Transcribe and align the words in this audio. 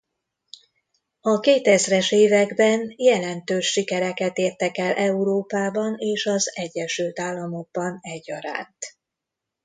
A 1.21 1.39
kétezres 1.39 2.11
években 2.11 2.93
jelentős 2.97 3.67
sikereket 3.67 4.37
értek 4.37 4.77
el 4.77 4.93
Európában 4.93 5.95
és 5.97 6.25
az 6.25 6.51
Egyesült 6.55 7.19
Államokban 7.19 7.99
egyaránt. 8.01 8.97